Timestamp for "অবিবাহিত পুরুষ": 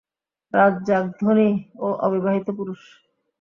2.05-2.81